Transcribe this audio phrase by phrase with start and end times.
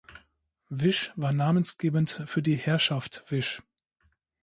[0.71, 3.61] Wisch war namensgebend für die "Herrschaft Wisch".